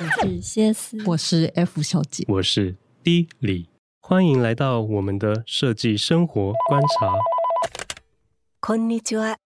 [0.00, 3.68] 我是谢思，我是 F 小姐，我是 D 李，
[4.00, 7.18] 欢迎来到我们的设计生活观察。
[8.60, 9.36] こんにちは。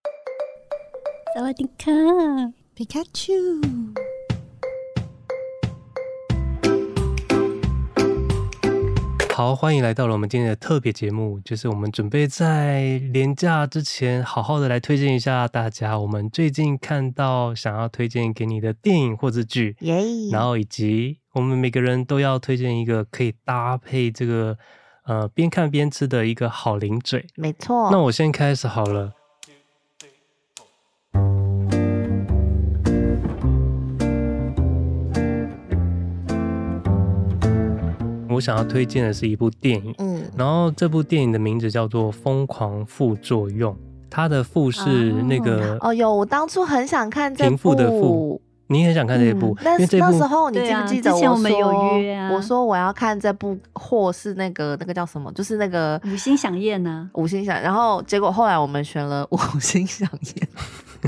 [1.35, 1.92] 萨瓦迪卡，
[2.74, 3.35] 皮卡丘。
[9.36, 24.55] 好，欢迎来到了我们今天的特别节目，就是我们准备在年假之前，好好的来推荐一下大家我们最近看到想要推荐给你的电影或者剧，耶然后以及我们每个人都要推荐一个可以搭配这个
[25.05, 27.90] 呃边看边吃的一个好零嘴，没错。
[27.91, 29.13] 那我先开始好了。
[38.33, 43.73] 我想要推荐的是一部电影，嗯，然后这部电影的名字叫做《疯狂副作用》，
[44.09, 52.31] 它的“副”是那个哦有，我当初很想看这部，贫富的“富”，你很想看这一部，那那时候你记不记得之前我们有约啊？
[52.34, 57.09] 我说我要看这部，或是那个那个叫什么，就是那个五星响宴呢？
[57.13, 60.47] 五星响，然后结果后来我们选了五星响宴。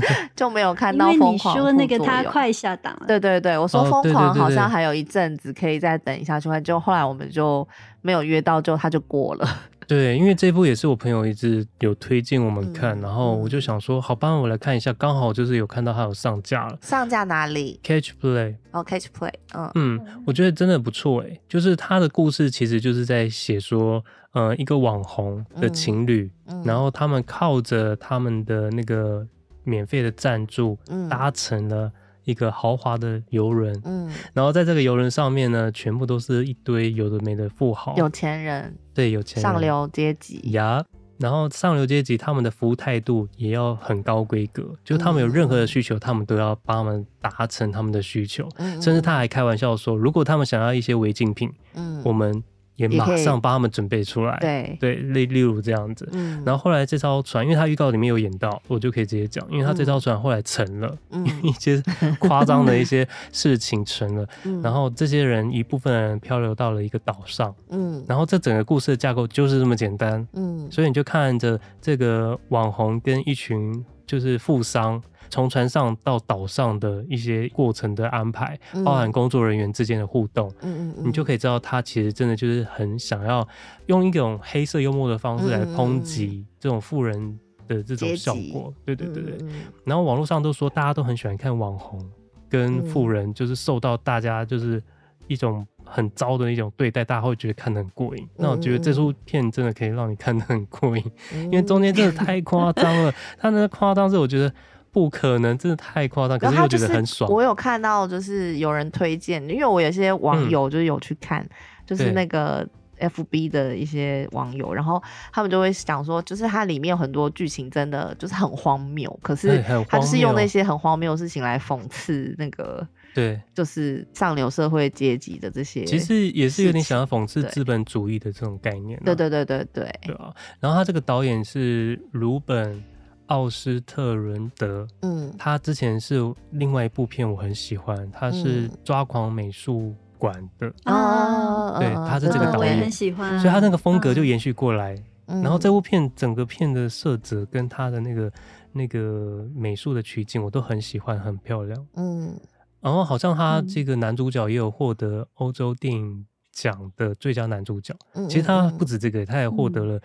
[0.36, 1.54] 就没有看到疯狂。
[1.54, 3.06] 你说那个他快下档了。
[3.06, 7.66] 对对对，我说疯狂好像还有一阵子可以再等一下去看，就后来我们就
[8.02, 9.48] 没有约到，就他就过了。
[9.88, 16.76] 对，因为这部也是我朋友一直有推荐我们看，嗯、然后我就想说，好吧，我来看一下，刚好就是有看到他有上架了。
[16.80, 18.56] 上架哪里？Catch Play。
[18.72, 19.32] 哦，Catch Play。
[19.54, 29.24] 嗯嗯，我觉得真的不错诶，就是他的故事其实就是在写说，呃，一个网红的情侣，嗯嗯、然后他们靠着他们的那个。
[29.66, 30.78] 免费的赞助，
[31.10, 31.92] 搭乘了
[32.24, 39.42] 一个豪华的游轮，嗯，然后在这个游轮上面呢，全部都是一堆有的没的富豪、有钱人，对，有钱人。
[39.42, 40.38] 上流阶级。
[40.52, 40.80] 呀。
[40.80, 52.44] Yeah, 然后上流阶级他们的服务态度也要很高规格，就他们有任何的需求，嗯、他们都要帮他们达成他们的需求，嗯、甚至他还开玩笑说，如果他们想要一些违禁品，嗯，我们。
[52.76, 54.76] 也马上帮他们准备出来，对。
[54.80, 56.08] 对，例例如这样子。
[56.12, 61.82] 嗯，然后后来这艘船，因为他预告里面有演到，我就可以直接讲，因为他这艘船后来沉了，嗯， 一些
[62.18, 75.02] 夸张的一些事情沉了， 嗯，然后这些人一部分人漂流到了一个岛上，嗯，然后这整个故事的架构就是这么简单，嗯，所以你就看着这个网红跟一群就是富商。
[75.28, 83.46] 从船上到岛上的一些过程的安排，嗯、包含工作人员之间的互动，嗯嗯嗯，你就可以知道他其实真的就是很想要
[83.86, 88.66] 用一种黑色幽默的方式来抨击这种富人的这种效果。
[88.68, 89.48] 嗯、对对对对。
[89.84, 92.00] 然后网络上都说大家都很喜欢看网红
[92.48, 94.82] 跟富人，就是受到大家就是
[95.26, 98.22] 一种很糟的一种对待，大家会觉得看得很过瘾。
[98.22, 101.04] 嗯、那我觉得这出片真的可以让你看得很过瘾，
[101.34, 103.12] 嗯、因为中间真的太夸张了。
[103.38, 104.52] 他那个夸张是我觉得。
[104.96, 106.38] 不可能，真的太夸张。
[106.38, 107.30] 可是我觉得很爽。
[107.30, 111.50] 我有看到，就是有人推荐，因为我有些网友就是有去看，嗯、
[111.84, 112.66] 就是那个
[112.98, 125.84] FB 的一些网友，然后他们就会讲说，就是它里面有很多剧情真的就是很荒谬，可是他就是用那些很荒谬的事情来讽刺那个，对，就是上流社会阶级的这些。
[125.84, 128.98] 其实也是有点想要讽刺资本主义的这种概念。
[129.04, 130.00] 对对对对对。
[130.06, 132.82] 对啊，然后他这个导演是鲁本。
[133.26, 136.20] 奥斯特伦德，嗯，他之前是
[136.52, 144.96] 另外一部片我很喜欢，他是抓狂美术馆的啊，对，他是这个导演，我也很喜欢，所以他那个风格就延续过来。
[145.26, 148.32] 然后这部片整个片的色泽跟他的那个
[148.70, 152.32] 那个美术的取景我都很喜欢，很漂亮，嗯，
[152.80, 157.92] 然后好像他这个男主角也有获得欧洲电影奖的最佳男主角，
[158.28, 160.00] 其实他不止这个，他也获得了。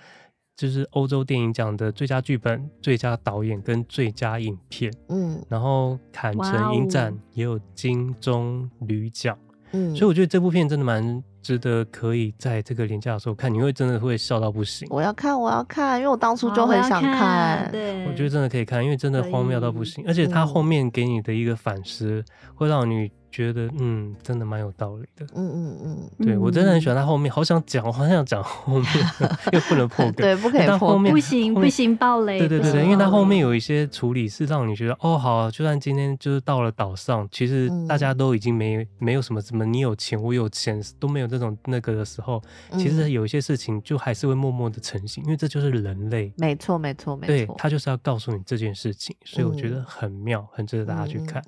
[0.55, 9.37] 就是欧洲电影奖的最佳剧本、最佳导演跟最佳影片，嗯，然后坎城影展也有金棕榈奖，
[9.71, 11.23] 嗯，所以我觉得这部片真的蛮。
[11.41, 14.87] 值得可以在这个年假的时候看，你会真的会笑到不行。
[14.91, 17.17] 我要看，我要看，因为我当初就很想看。
[17.17, 25.25] 看对，我觉得真的可以看，因为真的荒谬到不行，而且它后面给你的一个反思，嗯、会让你觉得嗯，真的蛮有道理的。
[25.33, 28.85] 嗯嗯嗯，对我真的很喜欢他后面，好想讲，我好想讲后面，
[29.51, 32.37] 又不能破梗， 对，不可以破梗，不行不行，暴雷。
[32.37, 41.31] 对对对对，因为他后面有一些处理是让你觉得哦，好、啊，就算今天就是到了岛上，其实大家都已经没没有什么什么，你有钱我有钱都没有。
[41.31, 42.43] 这种那个的时候，
[42.73, 46.29] 其实有一些事情就还是会默默的成型，嗯、因为这就是人类。
[46.35, 47.27] 没错，没错，没错。
[47.27, 51.41] 对，他就是要告诉你这件事情，所以我觉得很妙，很值得大家去看。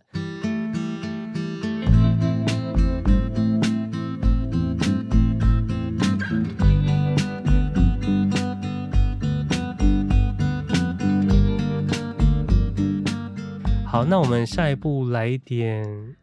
[13.94, 16.16] 好，那我们下一步来一点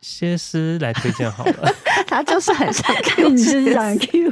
[0.00, 1.70] 歇斯来推荐好了。
[2.08, 4.30] 他就是很想 Q，你是想 Q，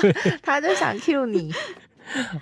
[0.00, 0.12] 对，
[0.42, 1.52] 他就想 Q 你。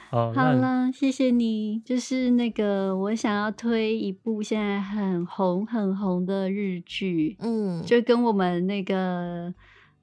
[0.09, 1.83] 好，好啦，谢谢你。
[1.85, 9.53] 就是那个，我想要推一部现在很红很红的日剧，嗯，就跟我们那个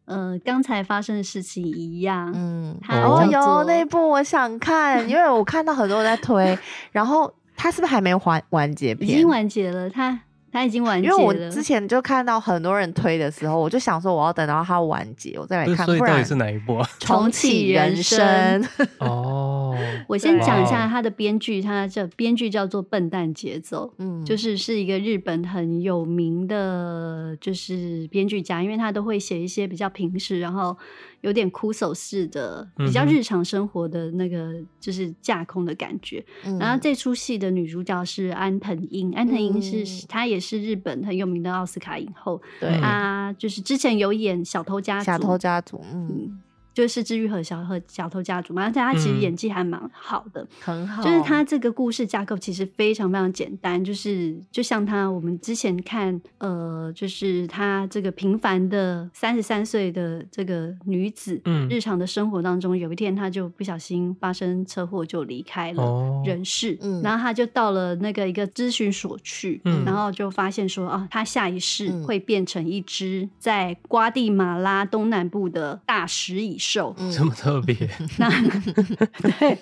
[0.03, 6.59] 呃刚才发生的事情一样，嗯，哦哟，那一部我想看，因为我看到很多人在推，
[6.91, 9.09] 然后他是不是还没完完结篇？
[9.11, 10.21] 已经完结了，他。
[10.51, 15.85] 他已经完结了，因为我之前就看到很多人推的时候，我就想说我要等到他完结，我再来看。
[15.85, 16.89] 所以到底是哪一部啊？
[16.99, 18.67] 重启人生。
[18.97, 19.77] 哦，
[20.09, 30.75] 我先讲一下他的编剧，他叫编剧叫做笨蛋节奏，嗯，就是是一个日本很有名的，就是编剧家，因为他都会写一些比较平实，然后。
[31.21, 36.23] 有点枯手式的，比较日常生活的那个，就是架空的感觉。
[36.45, 42.41] 嗯、然后这出戏的女主角是安藤樱，安藤樱是她也是日本很有名的奥斯卡影后。
[42.59, 46.39] 对啊，就是之前有演小偷家族，小偷家族，嗯。
[46.73, 51.03] 就是治愈和小和小偷家族嘛，而且他其实演技还蛮好的，很好。
[51.03, 76.57] 就是他这个故事架构其实非常非常简单，就是就像他我们之前看，呃，就是他这个平凡的三十三岁的这个女子，嗯，日常的生活当中，有一天他就不小心发生车祸就离开了人世，嗯，然后他就到了那个一个咨询所去，嗯，然后就发现说啊，他下一世会变成一只在瓜地马拉东南部的大食蚁。
[76.71, 77.75] 手这么特别，
[78.19, 78.29] 那
[79.39, 79.57] 对，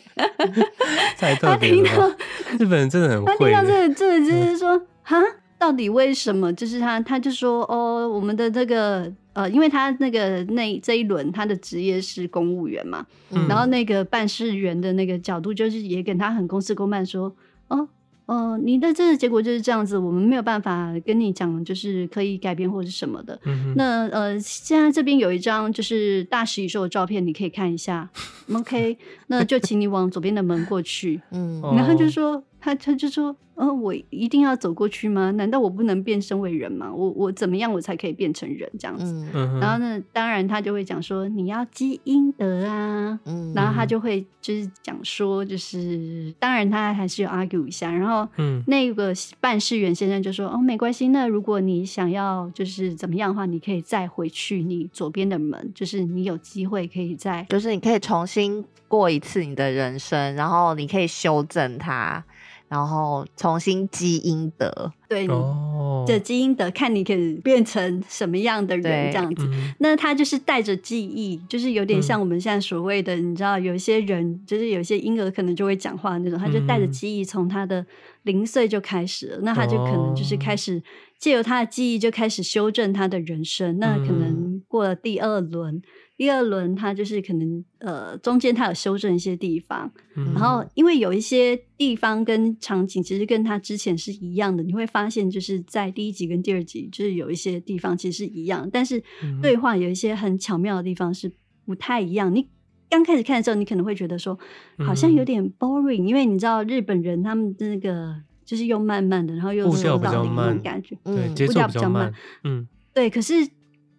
[1.17, 2.15] 太特别了。
[2.59, 3.53] 日本人真的很会。
[3.53, 5.15] 他听到这个，这个就是说，哈，
[5.57, 6.51] 到底为什么？
[6.53, 17.33] 就是他，他就说，哦，我们的这个，呃，因为他那个那这一轮他的职业是公务员嘛，嗯、然后那个办事员的那个角度，就是也跟他很公事公办说，
[17.69, 17.87] 哦。
[18.27, 23.39] 呃，你的这个结果就是这样子，我们没有办法跟你讲，就是可以改变或者什么的。
[23.45, 28.07] 嗯、那呃，现在这边有一张就是大食蚁兽的照片，你可以看一下。
[28.53, 31.19] OK，那就请你往左边的门过去。
[31.31, 32.43] 嗯，然后就说。
[32.59, 35.31] 他他就说，呃，我一定要走过去吗？
[35.31, 36.93] 难道我不能变身为人吗？
[36.93, 39.27] 我我怎么样我才可以变成人这样子？
[39.33, 43.19] 嗯、然后呢，当然他就会讲说，你要积阴德啊。
[43.25, 47.91] 嗯、然后他就会就是讲说，就是当然他还是有 argue 一下。
[47.91, 48.27] 然后，
[48.67, 51.07] 那个办事员先生就说，哦，没关系。
[51.07, 62.23] 那如果你想要就是怎么样的话，你可以再回去你左边的门，就是你有机会可以再，就是你可以重新过一次你的人生，然后你可以修正它。
[62.69, 69.47] 然后重新积阴德，对，哦，这积阴德，看你可以变成什么样的人这样子。
[69.53, 77.85] 嗯、那他就是带着记忆，就是有点像我们现在所谓的，嗯、你知道，有一些人就是有些婴儿可能就会讲话那种，他就带着记忆从他的
[78.23, 80.83] 零岁就开始了，嗯、那他就可能就是开始
[81.17, 83.77] 借由他的记忆就开始修正他的人生。
[83.77, 85.81] 嗯、那可能过了第二轮。
[86.17, 99.03] 第二轮，他就是可能呃，中间他有修正一些地方，嗯、然后因为有一些地方跟场景其实跟他之前是一样的，你会发现就是在第一集跟第二集就是有一些地方其实是一样，但是
[99.43, 101.31] 对话有一些很巧妙的地方是
[101.67, 102.33] 不太一样。
[102.33, 102.49] 你
[102.89, 104.39] 刚开始看的时候，你可能会觉得说
[104.79, 112.11] 好像有点 boring，、嗯、因为你知道日本人他们的那个就是又慢慢的，然后又是老龄那种感觉，对，节奏比较慢，
[112.43, 113.47] 嗯，对，可是。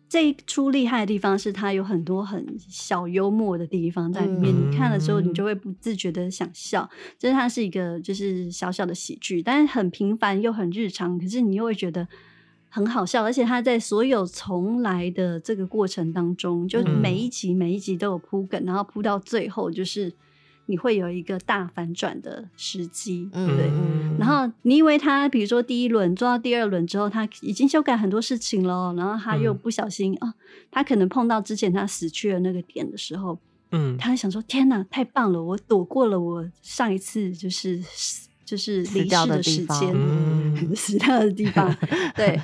[0.09, 6.89] 这一出厉害的地方是它有很多很小幽默的地方在里面，嗯、你看了之后你就会不自觉的想笑。
[7.19, 12.09] 就是它是一个就是小小的喜剧，但是很平凡又很日常，可是你又会觉得
[12.69, 13.23] 很好笑。
[13.23, 20.13] 而且它在所有从来的这个过程当中，就每一集每一集都有铺梗，然后铺到最后就是。
[20.71, 23.71] 你会有一个大反转的时机，对。
[23.71, 30.35] 嗯、然后你以为他，比如说第一轮做到第二轮之后，他已经修改很多事情了，然后他又不小心啊、嗯哦，
[30.71, 33.39] 他可能碰到之前他死去的那个点的时候，
[33.73, 37.83] 嗯，他想说：天哪，太棒了，我躲过了我上一次就是
[38.45, 39.97] 就是离世的时间，
[40.77, 41.75] 死掉的地方，
[42.15, 42.39] 对。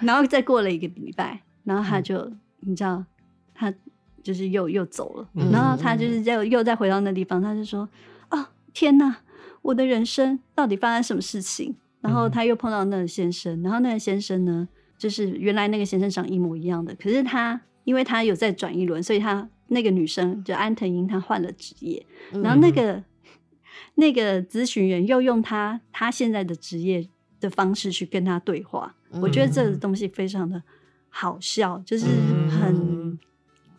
[0.00, 3.04] 然后再过了一个礼拜，然后他就、嗯、你知道
[3.54, 3.72] 他。
[4.22, 7.88] 就是又又走了，嗯、然后他就是又又再回到那地方，他就说
[8.30, 9.16] ：“啊，天哪，
[9.62, 23.04] 我的人生到底发生什么事情？”然后他又碰到那个先生，然后那个先生呢，就是原来那个先生长一模一样的，可是他因为他有在转一轮，所以他那个女生就安藤樱，她换了职业，然后那个、嗯、
[23.94, 27.08] 那个咨询员又用他他现在的职业
[27.40, 30.62] 的方式去跟他对话，嗯、我觉得这个东西非常的
[31.08, 32.06] 好笑，就是
[32.48, 33.18] 很。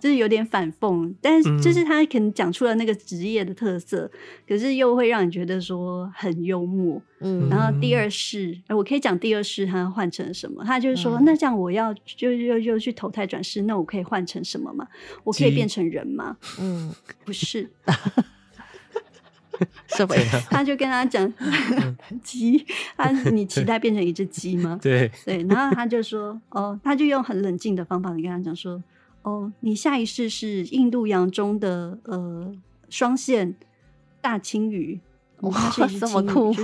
[0.03, 4.12] 就是有点反讽，但是就是他可能讲出了那个职业的特色，嗯、
[4.45, 7.01] 可是又会让你觉得说很幽默。
[7.22, 10.62] 嗯，然后第二世，我可以讲第二世他换成什么？
[10.65, 14.86] 他就是说，嗯、那这样我要就又又去投胎转世，那我可以换成什么吗？
[15.24, 16.36] 我可以变成人吗？
[16.60, 16.93] 嗯，
[17.24, 17.72] 不是。
[19.88, 20.13] 什么？
[20.50, 21.33] 他就跟他讲
[22.22, 22.65] 鸡，
[22.98, 24.77] 他你期待变成一只鸡吗？
[24.83, 28.83] 对对，然后他就说哦，他就用很冷静的方法你跟他讲说
[29.24, 32.53] 哦，你下一世是印度洋中的呃
[32.89, 33.56] 双线
[34.22, 35.00] 大青鱼，
[35.42, 35.51] 哇，
[36.00, 36.56] 这么酷，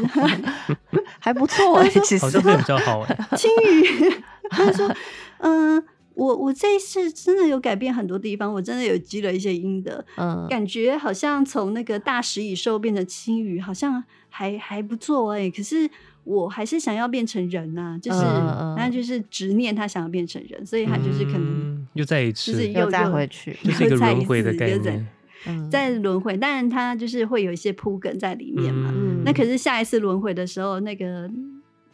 [1.19, 4.13] 还不错哎，其实好像比较好哎， 青鱼，
[4.49, 4.87] 他说
[5.39, 5.77] 嗯。
[5.77, 5.83] 呃
[6.15, 15.51] 我我这一次真的有改变很多地方，我真的有积了一些阴德，嗯，感觉好像从那个大食蚁兽变成青鱼，好像还还不错哎、欸。
[15.51, 15.89] 可是
[16.29, 25.07] 我还是想要变成人呐、啊，就是那、嗯、就是执念，他想要变成人，所以他就是可能、嗯、又再一次，就是又再回去，就是一个轮回的概念，
[25.71, 28.93] 在轮回，但是他就是会有一些铺梗在里面嘛。
[28.95, 31.27] 嗯、那可是下一次轮回的时候，那个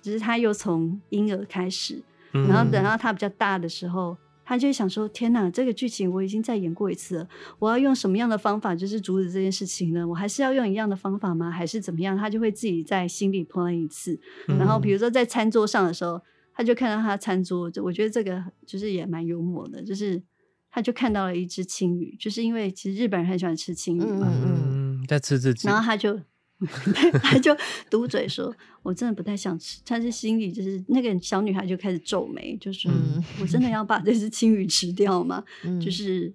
[0.02, 2.04] 就是他又从婴儿开始。
[2.50, 10.08] 然后等到他比较大的时候，他就会想说：“天哪，这个剧情我已经再演过一次了，我要用什么样的方法就是阻止这件事情呢？
[10.08, 11.50] 我还是要用一样的方法吗？
[11.50, 14.20] 还是怎么样？”他就会自己在心里 plan 一次。
[14.46, 16.22] 然后比如说在餐桌上的时候，
[16.54, 20.22] 他就看到他餐桌，就我觉得这个就是也蛮幽默的，就是
[20.70, 26.20] 他就看到了一只青鱼，就是因为其实日本人很喜欢吃青鱼嘛，嗯，在吃自己，然后他就。
[27.22, 27.56] 他就
[27.90, 36.34] 嘟嘴说：“我真的不太想吃。”但是心里就是那个小女孩就开始皱眉，就说：“嗯、我真的要把这只青鱼吃掉吗？”嗯、就是。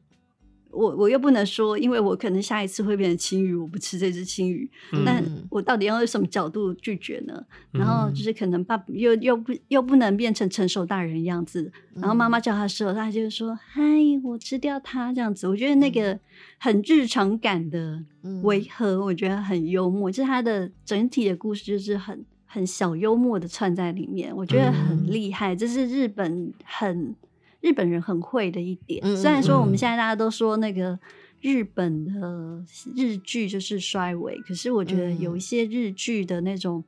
[0.72, 4.70] 我我又不能说，因为我可能下一次会变成青鱼，我不吃这只青鱼。
[4.92, 7.44] 嗯、但我到底要用什么角度拒绝呢？
[7.72, 11.72] 嗯、然后就是可能爸爸又又不又不能变成成熟大人样子。
[11.94, 13.82] 然后妈妈叫他的时候，他就说：“嗨，
[14.22, 16.18] 我吃掉它。”这样子，我觉得那个
[16.58, 18.02] 很日常感的
[18.42, 20.10] 违和，我觉得很幽默。
[20.10, 25.54] 就是他的整体的故事就是很很小幽默的串在里面，我觉得很厉害。
[25.56, 27.14] 这是日本很。
[27.60, 30.98] 日本人很会的一点，虽然说我们现在大家都说那个
[31.40, 32.64] 日本的
[32.96, 36.82] 日剧就是衰微，可是我觉得有一些日剧的那种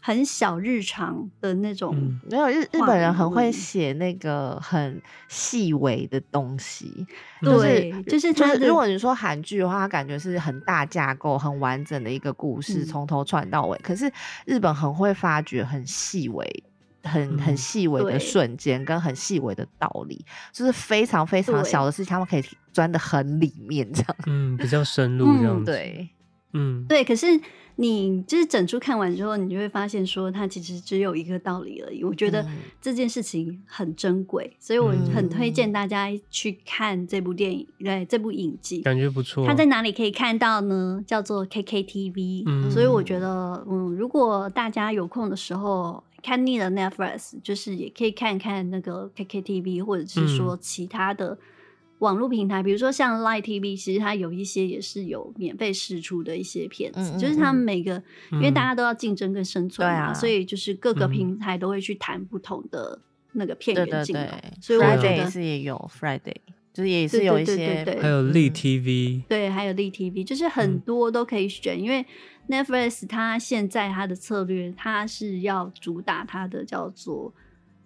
[0.00, 7.06] 很小日常的那种，没有日日本人很会写那个很细微的东西，
[7.40, 13.78] 对，就是就是如果你说韩剧的话，它感觉是很大架构、很完整的一个故事，从头串到尾。
[13.78, 14.10] 可是
[14.44, 16.64] 日本很会发掘很细微。
[17.04, 22.42] 很很细微的瞬间，跟很细微的道理，对就是非常非常小的事情，他们可以
[22.72, 26.08] 钻得很里面，这样，嗯，比较深入这样子，嗯、对，
[26.54, 27.04] 嗯，对。
[27.04, 27.26] 可是
[27.76, 32.04] 你就是整出看完之后，你就会发现说，它其实只有一个道理而已。
[32.04, 32.46] 我觉得
[32.80, 39.46] 这件事情很珍贵，所以我很推荐大家去看这部电影，对，这部影集，感觉不错。
[39.46, 41.02] 它在哪里可以看到呢？
[41.06, 42.44] 叫做 KKTV。
[42.46, 46.02] 嗯，所以我觉得，嗯，如果大家有空的时候。
[46.24, 51.38] 看腻了 Netflix，就是也可以看看那个 KKTV，或者是说其他的
[51.98, 57.98] 网络平台，嗯、比如说像 Line TV，其实它有一些也是有免费试出的一些片子，嗯、就是他们每个，
[58.32, 62.98] 嗯、因为大家都要竞争跟生存嘛，嗯、所以就是各个平台都会去谈不同的
[63.32, 66.36] 那个片源进来，所以我觉得是也有 Friday。
[66.72, 71.78] 就是也是有一些，对对对对，还有立 TV，对，还有立 TV，就是很多都可以选。
[71.78, 72.04] 嗯、因为
[72.48, 77.32] Netflix 它现在它的策略，它是要主打它的叫做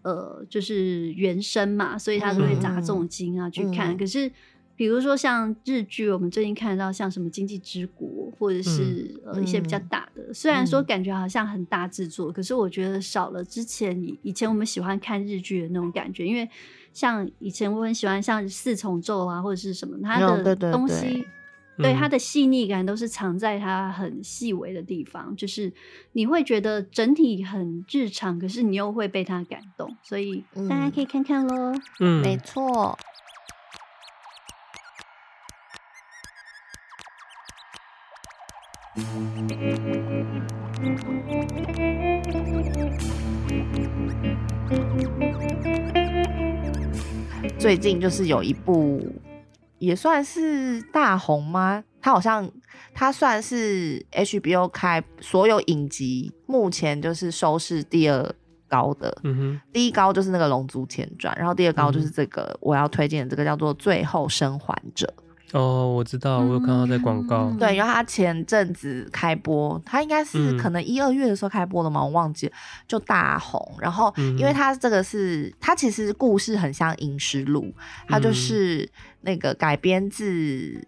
[0.02, 3.94] 呃，就是原声嘛，所以它都会砸重金啊、嗯、去看。
[3.94, 4.30] 嗯、可是
[4.76, 16.48] 比如说像日剧，我们最近看到像什么《经济之国》，或者是、嗯、呃一些比较大的，虽然说感觉好像很大制作，嗯、可是我觉得少了之前以前我们喜欢看日剧的那种感觉，因为。
[16.90, 21.24] 像以前我很喜欢像四重奏啊，或者是什么，它的东西，
[21.78, 25.72] 对，它的细腻感都是藏在它很细微的地方，嗯、就是
[26.12, 31.72] 你会觉得整体很日常，可是你又会被它感动，所以大家可以看看喽。
[32.00, 32.98] 嗯，没错。
[47.58, 49.00] 最近就是有一部
[49.78, 51.82] 也算是大红吗？
[52.00, 52.48] 它好像
[52.94, 58.34] 它算是 HBO 开所有影集目前就是收视第二
[58.68, 59.16] 高的。
[59.24, 65.12] 嗯哼，第一高就是那个《龙族前传》，然后第二高就是这个我要推荐的这个叫做《最后生还者》。
[65.52, 67.50] 哦，我知道，我有看到在广告。
[67.58, 72.52] 对，然后他前阵子开播，他应该是可能一二月的时候开播的嘛，我忘记了，
[72.86, 73.60] 就大红。
[73.80, 77.62] 然后，因为他这个是，他其实故事很像《阴尸路》，
[78.06, 78.86] 他就是
[79.22, 80.78] 那个改编自，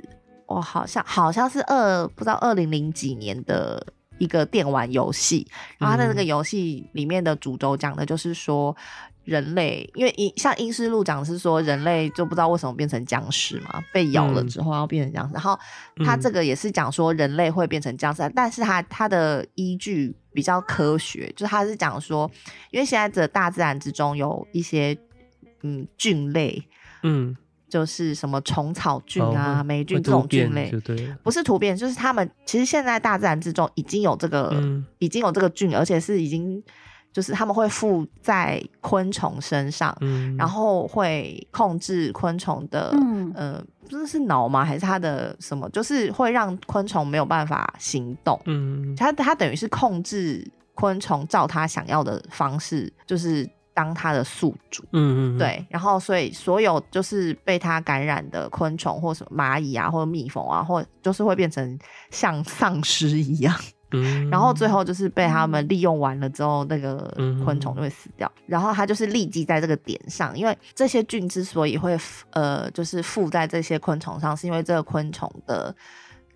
[0.47, 3.87] 哦，好像好像是二不知道二零零几年的
[4.19, 5.47] 一个电玩游戏。
[5.79, 8.77] 然后他在这个游戏里面的主轴讲的就是说。
[9.25, 15.33] 人类，因为英像《阴尸路》讲的是说人类就不知道为什么变成僵尸嘛，被咬了之后要变成僵尸。
[15.33, 15.59] 嗯、然后
[16.05, 22.29] 他这个也是讲说人类会变成僵尸，嗯、但是他他的依据比较科学，就是他是讲说，
[22.71, 24.97] 因为现在的大自然之中有一些
[25.63, 26.67] 嗯菌类，
[27.03, 27.37] 嗯，
[27.69, 30.73] 就是什么虫草菌啊、霉菌这种菌类，
[31.23, 36.61] 不是突变，就是他们其实现在大自然之中已经有这个，嗯、已经有这个菌，而且是已经。
[37.13, 44.65] 就是他们会附在昆虫身上，嗯、然后会控制昆虫的，嗯、呃，不知道是脑吗？
[44.65, 45.69] 还是它的什么？
[45.71, 48.41] 就是会让昆虫没有办法行动。
[48.45, 54.85] 嗯，它它等于是控制昆虫，照它想要的方式，就是当它的宿主。
[54.93, 55.67] 嗯嗯，对。
[55.69, 61.79] 然后，所以所有就是被它感染的昆虫，或什么蚂蚁啊，或者蜜蜂啊，或就是会变成
[62.11, 63.55] 像丧尸一样。
[64.31, 67.13] 然后最后就是被他们利用完了之后，那个
[67.45, 68.31] 昆虫就会死掉。
[68.47, 71.99] 然后它就是立即在这个点上，因为这些菌之所以会
[72.31, 75.75] 呃，就是附在这些昆虫上，是因为这个昆虫的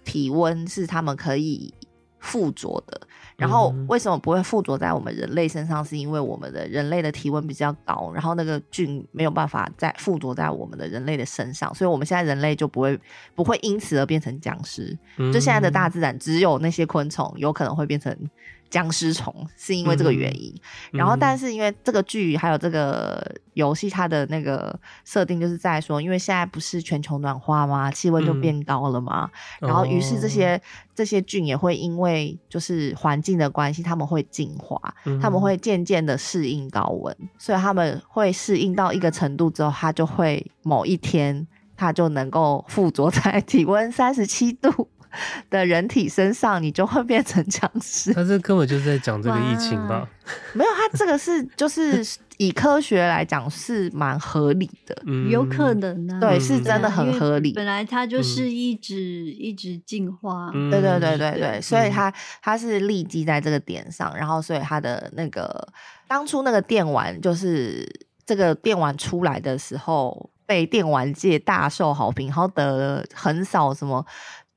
[0.05, 1.73] 体温是他们可以
[2.19, 3.01] 附着的。
[3.37, 5.85] 然后为什么不会附着在我们人类身上？
[5.85, 12.99] 是因为我们的人类的体温比较高，然后那个菌没有办法再附着在我们的人类的身上，所以我们现在人类就不会
[13.35, 14.97] 不会因此而变成僵尸。
[15.33, 18.17] 就现在的大自然，只有那些昆虫有可能会变成。
[18.75, 20.53] 僵尸虫是因为这个原因，
[20.93, 27.89] 嗯、然后但是因为这个剧还有这个游戏，它的那个设定就是在说，因为现在不是全球暖化吗？
[27.89, 30.61] 气温就变高了嘛，嗯、然后于是这些、哦、
[30.93, 44.89] 这些菌也会因为就是环境的关系，他们会进化，嗯、他们会渐渐的适应高温，所以他们会适应到一个程度之后，它就会某一天，它就能够附着在 体温三十七度。
[45.51, 48.13] 的人体身上，你就会变成僵尸。
[48.13, 50.09] 他这根本就是在讲这个疫情吧？
[50.53, 52.03] 没有，他这个是就是
[52.39, 56.21] 以科学来讲是蛮合理的，嗯、有可能呢、啊。
[56.21, 57.53] 对，是真的很合理。
[57.53, 65.69] 本来它就是一直、嗯、一直进化，对对对对对，所以它它是立基在这个点上，然后所以它的那个
[66.09, 67.87] 当初那个电玩就是
[68.25, 74.05] 这个电玩出来的时候，被电玩界大受好评，然后得了横扫什么。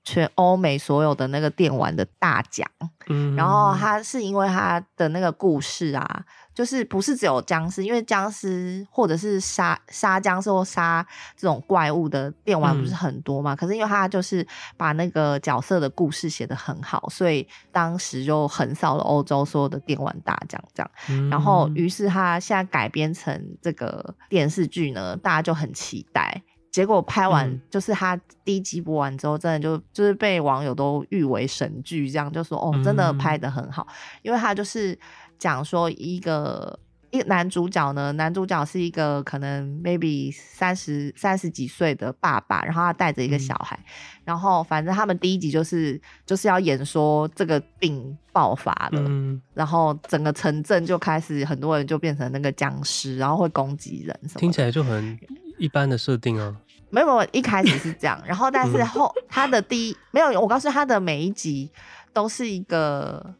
[0.07, 2.65] 全欧美所有的那个电玩的大奖，
[3.09, 6.23] 嗯，然后他是因为他的那个故事啊，
[6.55, 13.53] 就是不是只有僵尸，因为僵尸或者是杀杀僵尸或杀这种怪物的电玩不是很多嘛？
[13.53, 20.89] 嗯、可是因为他就是把那个角色的故事写得很好，所以当时就横扫了欧洲所有的电玩大奖，这样。
[21.09, 26.41] 嗯、然后于是他现在改编成这个电视剧呢，大家就很期待。
[26.77, 34.95] 结果拍完，嗯、就是他第一集播完之后，真的就就是被网友都誉为神剧，这样就说哦，真的拍得很好，嗯、因为他就是
[35.39, 55.17] 讲说一个一个男主角呢，男主角是一个可能 maybe 三十三十几岁的爸爸，然后他带着一个小孩，嗯、然后反正他们第一集就是就是要演说这个病爆发了，嗯、然后整个城镇就开始很多人就变成那个僵尸，然后会攻击人什么，听起来就很
[55.57, 56.55] 一般的设定啊。
[56.89, 61.69] 没有没有，一开始是这样， 然后但是后他的第一没有，我告诉他的每一集
[62.13, 63.33] 都是一个，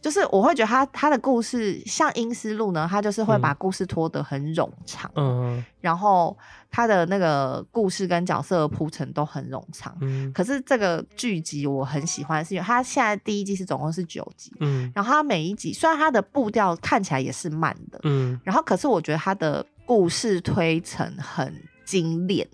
[0.00, 6.36] 就是我会觉得他他的故事像《阴思路》呢，他就是会把故事拖得很冗长，嗯，然后
[6.70, 21.54] 他的那个故事跟角色的铺陈都很冗长，嗯，可是这个剧集我很喜欢，是因为他现在第一季是总共是九集，嗯，然后他每一集虽然他的步调看起来也是慢的，嗯，然后可是我觉得他的故事推陈很。
[21.88, 22.46] 精炼，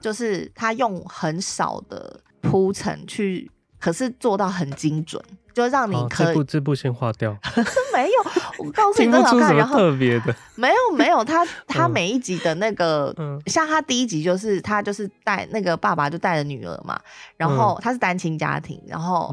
[0.00, 5.22] 就是他用很少的铺陈去，可是做到很精准，
[5.54, 6.26] 就让你可以。
[6.26, 7.30] 这部这部先划掉。
[7.94, 9.54] 没有，我告诉你， 真好看。
[9.56, 17.00] 然后特别的，没有没有，他他 每一集的那个，嗯、像他第一集就是他就是带那个爸爸就带着女儿嘛，
[17.36, 19.32] 然后他是单亲家庭，然后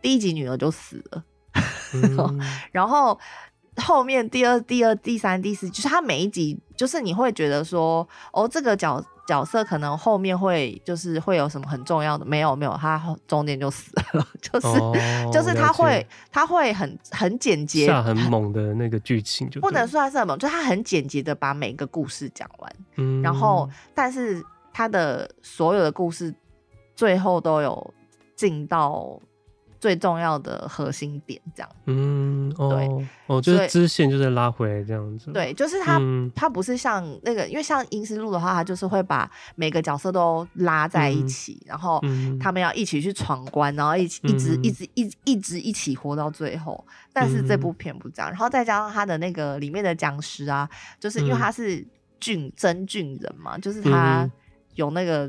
[0.00, 1.22] 第一集女儿就死了，
[1.94, 2.40] 嗯、
[2.72, 3.16] 然后。
[3.76, 14.92] 后面第二、第二、第三、第四，就是他每一集，就是你会觉得说，哦，这个角角色可能后面会就是会有什么很重要的，没有没有，他中间就死了， 就是、哦、
[15.32, 26.34] 就是他会他会很很简洁，下很猛的那个剧情就，就不能算是很猛，就他很简洁的把每个故事讲完，嗯，然后但是他的所有的故事
[26.96, 27.94] 最后都有
[28.34, 29.20] 进到。
[29.82, 31.68] 最重要的核心点，这样。
[31.86, 35.32] 嗯，哦，对，哦，就是支线就是拉回来这样子。
[35.32, 42.00] 对，就是它，嗯、它不是像那个，因为像《阴尸路》的话，它就是会把每个角色都拉在一起，嗯、然后
[42.40, 46.86] 他们要一起去闯关，然后一起一直、嗯、一直一直一直一起活到最后。
[47.12, 51.84] 但是这部片不这样，然后再加上它的那个里面的僵尸啊，就是因为他是
[52.20, 54.30] 菌真菌人嘛，就是他
[54.76, 55.28] 有那个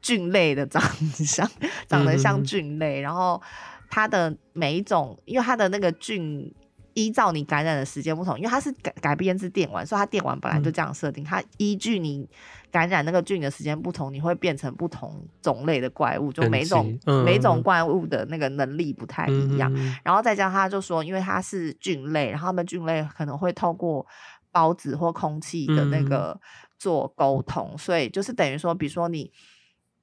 [0.00, 0.80] 菌类的长
[1.26, 1.50] 相，
[1.88, 3.42] 长得像菌类，然后。
[3.90, 6.54] 它的每一种，因为它的那个菌
[6.94, 12.28] 依照你感染的时间不同，因为它是改改编自电玩，所以它电玩本来就这样设定，嗯、它依据你
[12.70, 19.72] 感染那个菌的时间不同，你会变成不同种类的怪物，就每种、嗯、每种怪物的那个能力不太一样。
[19.76, 24.06] 嗯、然后再加上他就说，因为它是菌类，然后他们菌类可能会透过
[24.52, 26.40] 孢子或空气的那个
[26.78, 29.32] 做沟通，嗯、所以就是等于说，比如说你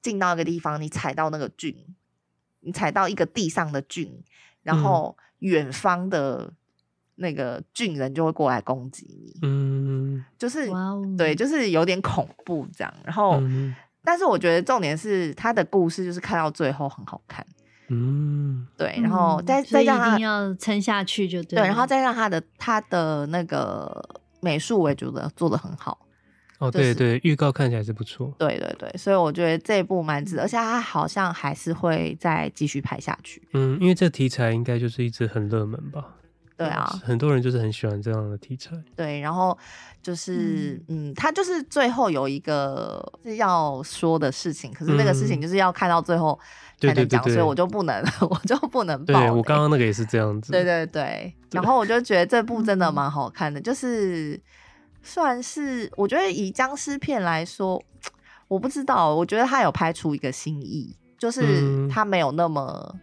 [0.00, 1.74] 进到一个地方，你踩到那个菌。
[2.68, 4.12] 你踩到一个地上的菌，
[4.62, 6.52] 然后远方的
[7.14, 9.38] 那个菌人就会过来攻击你。
[9.40, 11.16] 嗯，就是，Wow.
[11.16, 12.94] 对，就是有点恐怖这样。
[13.04, 17.42] 然后，嗯、但是我觉得重点是他的故事，就是看到最后很好看。
[17.88, 24.06] 嗯，对，然后再、嗯、再让他一定要撑下去就对，对，然后再让他的他的那个
[24.42, 26.06] 美术，我也觉得做的很好。
[26.58, 28.34] 哦，对对，预告看起来是不错。
[28.36, 33.40] 对对对，所以我觉得这一部蛮值得，而且它好像还是会再继续拍下去。
[33.54, 36.16] 嗯，因为这题材应该就是一直很热门吧？
[36.56, 38.72] 对啊，很多人就是很喜欢这样的题材。
[38.96, 39.56] 对，然后
[40.02, 46.36] 就是嗯，他就是最后有一个是要说的事情，可是那个事情就是要看到最后
[46.80, 49.20] 才能讲，所以我就不能， 我就不能报。
[49.20, 50.50] 对，我刚刚那个也是这样子。
[50.50, 54.40] 对对对，然后我就觉得这部真的蛮好看的，就是。
[55.02, 57.82] 算是，我觉得以僵尸片来说，
[58.48, 62.94] 我不知道，我觉得他有拍出一个新意，就是他没有那么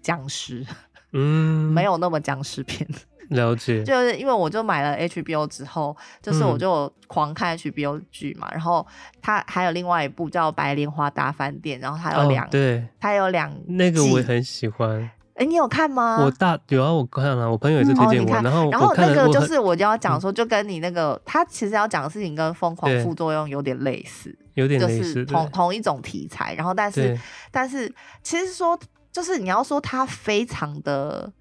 [0.00, 0.66] 僵尸，
[1.12, 2.88] 嗯，没有那么僵尸片。
[3.30, 8.86] 了解，就是因为我就买了 HBO 之后，就是我就狂看 HBO 剧嘛，嗯、然后
[9.22, 15.08] 他还有另外一部叫《白莲花大饭店》，然后他有两、哦，对，他有两，那个我也很喜欢。
[15.42, 16.22] 哎，你有看吗？
[16.24, 18.32] 我大有啊，我看了，我朋友也是推荐我。
[18.42, 26.54] 然后，然后那个就是我就要讲说，就跟你那个他其实要讲的事情跟《疯狂副作用》有点类似，有点类似，同同一种题材。
[26.54, 27.18] 然后，但是
[27.50, 28.78] 但是其实说，
[29.10, 31.32] 就是你要说它非常的。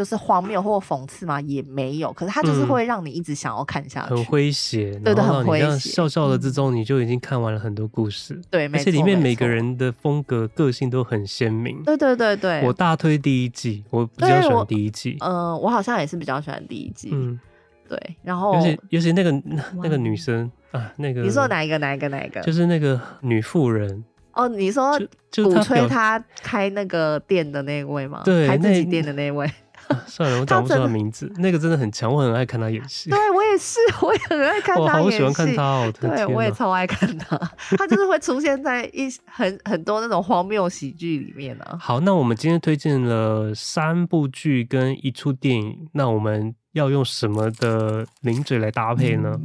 [0.00, 1.38] 就是荒谬或讽刺吗？
[1.42, 5.90] 也没有，可是它就是会让你一直想要看下去，很诙谐，对的，很诙谐。
[5.90, 11.82] 笑笑的之中，你就已经看完了很多故事，对，而且里面每个人的风格、个性都很鲜明。
[11.84, 15.18] 对对对对，我大推第一季，我比较喜欢第一季。
[15.20, 17.10] 嗯，我好像也是比较喜欢第一季。
[17.12, 17.38] 嗯，
[17.86, 18.16] 对。
[18.22, 19.30] 然后，尤其尤其那个
[19.82, 21.76] 那个女生啊，那个你说哪一个？
[21.76, 22.08] 哪一个？
[22.08, 22.40] 哪一个？
[22.40, 24.02] 就是那个女妇人。
[24.32, 24.96] 哦，你说
[25.42, 28.22] 鼓吹她开那个店的那位吗？
[28.24, 29.50] 对，开自己店的那位。
[30.06, 31.30] 算了，我讲不出他名字。
[31.36, 33.10] 那个真的很强，我很爱看他演戏。
[33.10, 34.88] 对，我也是，我也很爱看他演戏。
[34.88, 35.92] 我好喜欢看他哦！
[36.00, 37.36] 对，我也超爱看他。
[37.78, 41.78] 他就是会出现在一很很多那种荒谬喜剧里面呢、啊。
[41.80, 49.38] 好，那我们今天推荐了三部剧跟一出电影，那我们要用什么的零嘴来搭配呢？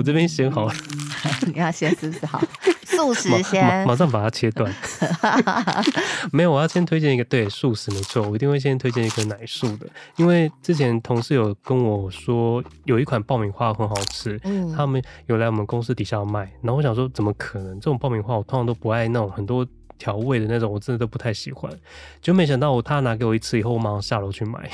[0.00, 0.74] 我这边先好了，
[1.46, 2.42] 你要先是不是好？
[2.88, 4.72] 素食先马，马上把它切断。
[6.32, 9.86] 没有，我要先推荐一个，对，素食没错，我一定会先推荐一个奶素的，
[10.16, 17.74] 因为之前同事有跟我说有一款爆米花很好吃，嗯，他们有来我们公司底下卖，然后我想说怎么可能？
[17.74, 19.66] 这种爆米花我通常都不爱那种很多。
[20.00, 21.70] 调味的那种我真的都不太喜欢，
[22.22, 24.68] 就没想到我他拿给我一次以后，我马上下楼去买。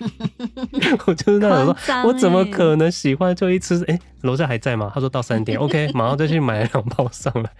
[1.06, 3.36] 我就是那种说，我怎么可能喜欢？
[3.36, 4.90] 就一吃，哎、欸，楼下还在吗？
[4.94, 7.50] 他说到三点， OK，马上再去买两包上来。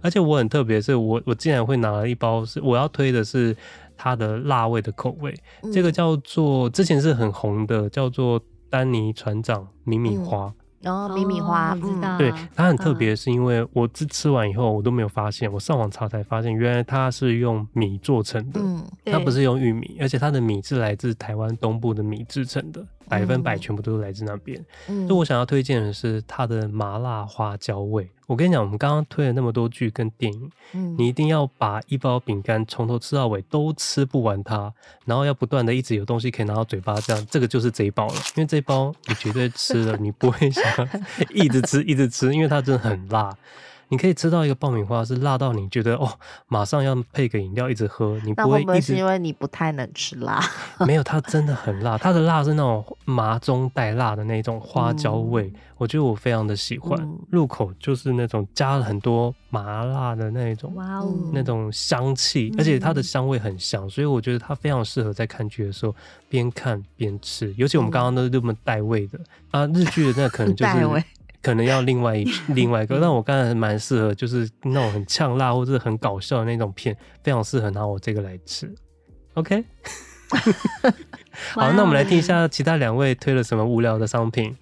[0.00, 3.54] 而且我很特别，是我我竟然会拿了一包，是我要推的是
[3.98, 8.40] 它的辣味的口味，嗯、这个叫做之前是很红的，叫做
[8.70, 10.46] 丹尼船长米米花。
[10.46, 12.16] 嗯然后米米花，不知道。
[12.16, 18.60] 对，它很特别，是因为我吃吃完以后，我都没有发现，我上网查才发现，原来它是用米做成的，
[19.04, 22.84] 它不是用玉米，而且它的米是来自台湾东部的米制成的。
[23.10, 28.08] 百分百全部都是来自那边，嗯，所以我想要推荐的是它的麻辣花椒味。
[28.28, 34.72] 我跟你讲，我们刚刚推了那么多剧跟电影，嗯，你一定要把一包饼干从头吃到尾都吃不完它，
[35.04, 38.14] 然后要不断的一直有东西可以拿到嘴巴，这样这个就是这一包了。
[38.36, 40.64] 因为这一包你绝对吃了， 你不会想
[41.34, 43.36] 一直吃一直吃，因为它真的很辣。
[43.90, 46.08] 你可以吃到一个爆米花是辣到你觉得哦，
[46.46, 48.94] 马上要配个饮料一直喝，你不会一直。
[48.94, 50.40] 因为你不太能吃辣？
[50.86, 56.98] 没有，它真的很辣，它的辣是那种麻中带辣的那种花椒味，嗯、我觉得我非常的喜欢。
[57.00, 65.92] 嗯、入口就是那种加了很多麻辣的那种，哇哦，那种香气，而且它的香味很香，嗯、所以我觉得它非常适合在看剧的时候
[66.28, 67.52] 边看边吃。
[67.56, 69.18] 尤其我们刚刚都是这么带味的、
[69.50, 71.04] 嗯、啊，日剧的那可能就 是。
[71.42, 72.24] 可能要另外一
[72.54, 78.72] 另外一个，但我刚才蛮适合，就是那种很呛辣或者很搞笑的那种片，非常适合拿我这个来吃。
[79.34, 79.64] OK，
[81.54, 84.54] 好，那我们来听一下其他两位推了什么无聊的商品。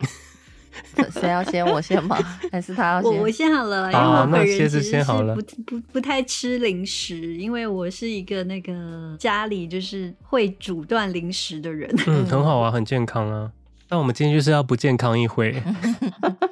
[1.11, 1.67] 谁要先？
[1.67, 2.17] 我先吗？
[2.53, 3.11] 还是他要先？
[3.11, 11.93] 我我先好了，好，因为我本人其实是不不不太吃零食，因为我是一个那个家里就是会煮断零食的人。
[12.07, 13.51] 嗯，很好啊，很健康啊。
[13.88, 15.61] 那我们今天就是要不健康一回。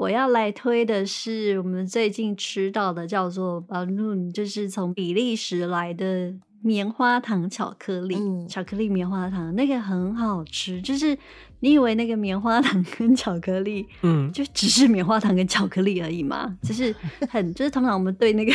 [0.00, 6.32] 我要来推的是我们最近吃到的，叫做 Balloon，就是从比利时来的
[6.62, 10.80] 棉花糖巧克力，嗯、巧克力棉花糖那个很好吃。
[10.80, 11.14] 就是
[11.58, 16.56] 你以为那个棉花糖跟巧克力，嗯，就只是棉花糖跟巧克力而已嘛？
[16.62, 16.96] 就是
[17.28, 18.52] 很，就是通常我们对那个。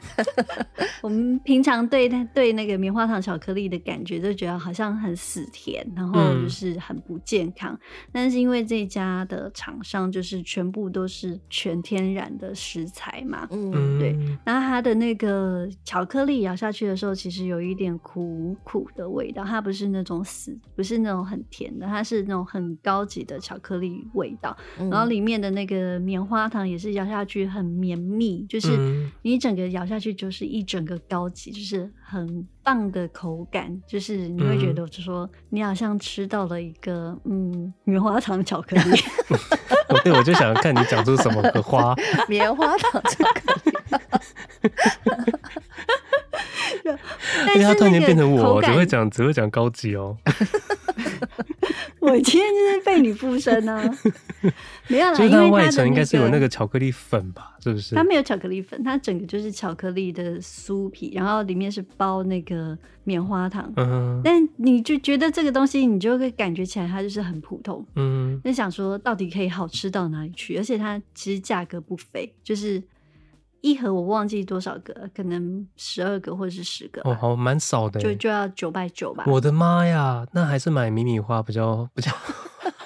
[1.02, 7.72] 我们平常对对那个棉花糖巧克力的感觉，就觉得好像很死甜，然后就是很不健康。
[7.74, 7.78] 嗯、
[8.12, 14.16] 但是因为这家的厂商就是全部都是全天然的食材嘛，嗯，对。
[14.44, 24.56] 然后它的那个巧克力咬下去的时候，其实有一点苦苦的味道，它不是那种死，不是那种很甜的，它是那种很高级的巧克力味道。
[24.78, 28.68] 嗯、然后里面的那个棉花糖也是咬下去很绵密，就是
[29.22, 39.00] 你整个咬下去就是一整个高级，就是很棒的口感，就是你会觉得就说你好像吃到了一个嗯棉花糖巧克力。
[40.04, 41.94] 对，我就想看你讲出什么个花
[42.26, 43.72] 棉花糖巧克力。
[47.54, 50.16] 因为他突然间变成我，只会讲只会讲高级哦。
[52.00, 53.98] 我今天就是被你附身呢、啊，
[54.88, 57.56] 没有啦，就是它外层应该是有那个巧克力粉吧？
[57.62, 57.94] 是不是？
[57.94, 63.72] 它没有巧克力粉，它整个就是巧克力的酥皮，然后里面是包那个棉花糖。
[63.76, 67.86] 嗯，但你就觉得这个东西，你就会感觉起来它就是很普通。
[67.94, 70.56] 嗯，那想说到底可以好吃到哪里去？
[70.56, 72.82] 而且它其实价格不菲，就是。
[73.62, 79.24] 一盒我忘记多少个，可能十二个或者是十个哦，好蛮少的，就就要九百九吧。
[79.26, 82.10] 我的妈呀，那还是买迷你花比较比较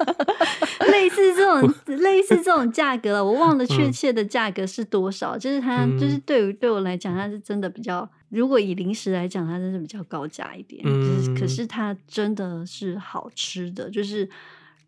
[0.93, 5.37] 类似这种类似这种价格了，我忘了确切的价格是多少。
[5.37, 10.83] 嗯、就是它，就是对于对我来讲，它是真的比较，如果以零食来讲，它真是比较高价一点。
[10.85, 14.29] 嗯、就是可是它真的是好吃的，就是。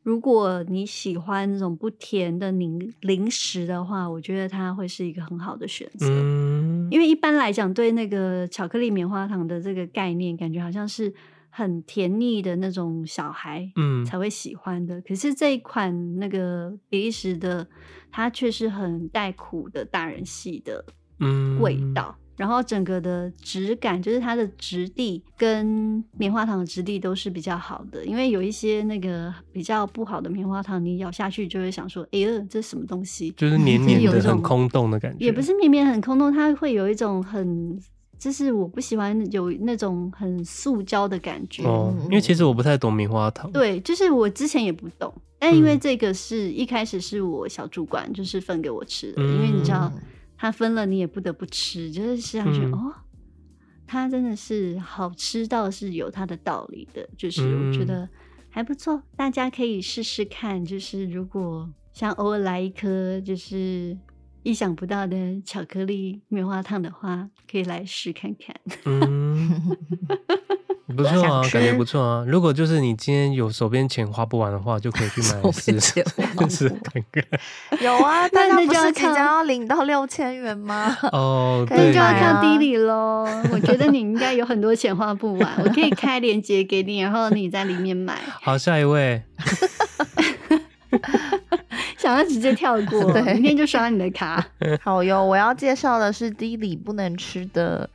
[0.09, 6.07] 如果你喜欢那种不甜的零零食的话，我觉得它会是一个很好的选择。
[6.09, 11.13] 嗯，因为一般来讲，对那个巧克力棉花糖的这个概念，感觉好像是
[11.51, 14.99] 很甜腻的那种小孩嗯才会喜欢的。
[14.99, 17.69] 嗯，可是这一款那个比利时的，
[18.11, 20.83] 它却是很带苦的大人系的
[21.61, 22.17] 味道。
[22.19, 33.33] 嗯然后整个的质感，就是它的质地跟棉花糖的质地都是比较好的，因为有一些那个比较不好的棉花糖，你咬下去就会想说，哎呦，这是什么东西？
[33.37, 35.27] 就是黏黏的、很空洞的感觉。
[35.27, 37.77] 也不是绵绵很空洞，它会有一种很，
[38.21, 41.65] 就是我不喜欢有那种很塑胶的感觉。
[41.65, 43.51] 哦，因为其实我不太懂棉花糖。
[43.51, 49.93] 对，就是我之前也不懂，但因为这个是一开始是我小主管就是分给我吃的，嗯、因为你知道。
[50.39, 52.95] 它分了，你也不得不吃，就是吃上去、嗯、哦，
[53.87, 58.09] 它真的是好吃到是有它的道理的，就是我觉得
[58.49, 60.65] 还不错，嗯、大家可以试试看。
[60.65, 63.99] 就是如果像偶尔来一颗，就是
[64.45, 68.55] 意想不到的巧克力棉花糖的话，可以来试看看。
[68.87, 69.77] 嗯
[70.97, 72.25] 不错啊，感觉不错啊。
[72.27, 77.25] 如果就是你今天有手边钱花不完的话，就可以去买 试试看看。
[77.81, 80.97] 有啊， 但是就是即将要领到六千元吗？
[81.13, 83.29] 哦，那就要看 D 里喽。
[83.53, 88.19] 我觉得你应该有很多钱花不完，我可以开链接给你，然后你在里面买。
[88.41, 89.23] 好，下一位。
[91.99, 94.43] 想要直接跳过，对明天就刷你的卡。
[94.81, 97.91] 好哟，我要介绍的是 D 里不能吃的。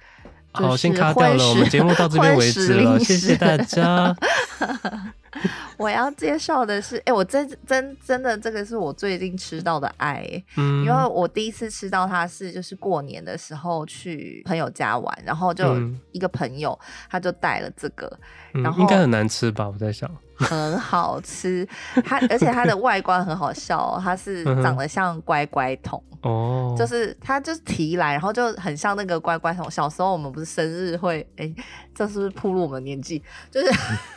[0.54, 1.50] 好，先卡掉了。
[1.50, 4.16] 我们节目到这边为止了，谢谢大家。
[5.78, 10.24] 我要介绍的是，哎、欸，我真真真的，这个是我最近吃到的爱，
[10.56, 15.76] 嗯，因为我第一次吃到它是就是过年的时候去朋友家玩，然后就
[16.12, 18.08] 一个朋友他就带了这个，
[18.54, 19.68] 嗯、然后应该很难吃吧？
[19.68, 21.68] 我在想，很好吃。
[22.06, 29.70] 它而且它的外观很好笑哦， 它是长得像乖乖桶哦，就是它就是提来，然后就很像那个乖乖桶。
[29.70, 31.46] 小时候我们不是生日会哎。
[31.46, 31.56] 欸
[31.96, 33.22] 这是不是暴露我们年纪？
[33.52, 33.72] 就是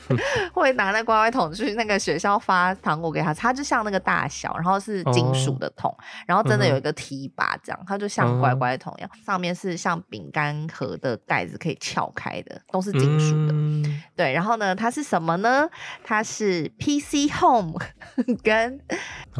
[0.54, 13.52] 会拿那乖乖桶去那个学校发糖果给他，它就像那个大小，然后是金属的桶，哦、然后真的有一个提把，这样、嗯、它就像乖乖桶一样，上面是像饼干盒的盖子，可以撬开的，都是金属的。
[13.52, 15.68] 嗯、对，然后呢，它是什么呢？
[16.08, 17.74] 它是 PC Home
[18.44, 18.80] 跟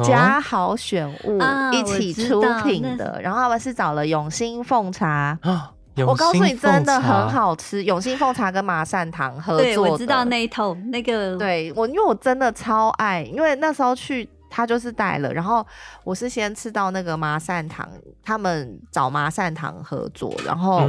[0.03, 1.39] 家好选物
[1.71, 5.39] 一起出品的，哦、然后他们是找了永兴凤茶。
[5.43, 5.69] 哦
[6.05, 7.83] 我告诉你，真的很好吃。
[7.83, 11.35] 永兴凤茶跟麻善堂合作，对，我知道那一头那个。
[11.37, 15.65] 对我，因为我真的超爱，因为那时候去他就是带了，然后
[16.03, 17.89] 我是先吃到那个麻善堂，
[18.23, 20.87] 他们找麻善堂合作，然后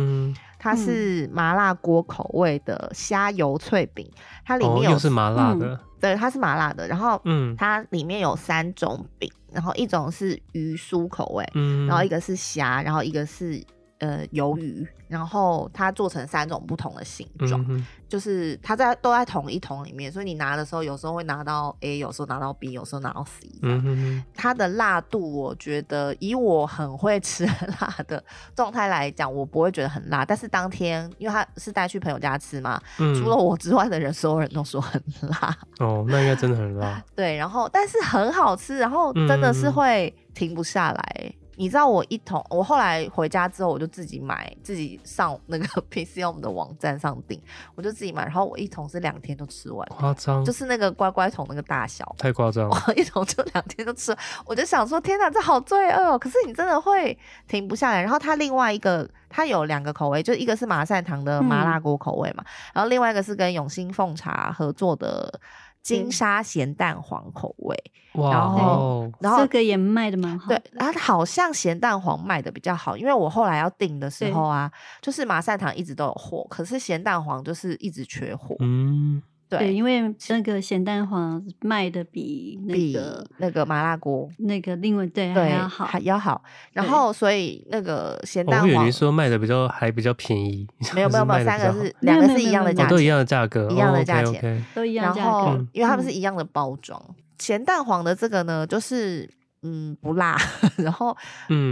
[0.58, 4.10] 它是麻辣锅口味的虾油脆饼，
[4.44, 13.62] 它里面有、哦、是麻辣的、嗯，对，它是麻辣的，然后嗯，它里面有三种饼，然后一种是鱼酥口味，嗯，然后一个是虾，然后一个是。
[13.98, 23.48] 呃，鱿鱼，然后它做成三种不同的形状，嗯、就是它在都在同一桶里面，所以你拿的时候，有时候会拿到 A，有时候拿到 B，有时候拿到 C。
[23.62, 27.44] 嗯哼哼，它的辣度，我觉得以我很会吃
[27.80, 28.22] 辣的
[28.54, 30.24] 状态来讲，我不会觉得很辣。
[30.24, 35.58] 但是当天，因为他是带去朋友家吃嘛，嗯、除了我之外的人，所有人都说很辣。
[35.80, 37.02] 哦，那应该真的很辣。
[37.16, 41.14] 对，然后但是很好吃，然后真的是会停不下来。
[41.24, 47.42] 嗯你知道我一桶，我后来回家之后，我就自己买，自己上那个 PChome 的网站上订，
[47.74, 56.18] 我就自己买，然后我一桶是两天都吃完，夸张，就是那个乖乖桶那个大小，太夸张了，一桶就两天都吃完，我就想说，天哪，这好罪恶哦！
[56.18, 57.18] 可是你真的会
[57.48, 58.00] 停不下来。
[58.00, 65.40] 然后它另外一个，它有两个口味，就一个是麻善堂的麻辣锅口味嘛，嗯、然后另外一个是跟永兴凤茶合作的。
[65.82, 67.76] 金沙咸蛋黄口味，
[68.14, 79.22] 哇然后然后这个也卖的蛮好，对，然后好像咸蛋黄卖的比较好，因为我后来要订的时候啊，就是麻善堂一直都有货，可是咸蛋黄就是一直缺货，嗯。
[79.48, 86.42] 对，因为那个咸蛋黄卖的比那个那个麻辣锅那个另外对还要好，还要好。
[86.72, 95.16] 然后所以那个咸蛋黄，我以为说卖的比较还比较便宜，没有没有没有， 三个是两个是一样的价钱，都一样的价格，一样的价钱，都一样。
[95.16, 97.02] 然后因为他们是一样的包装，
[97.38, 99.26] 咸蛋黄的这个呢，就是
[99.62, 100.36] 嗯不辣。
[100.76, 101.16] 然后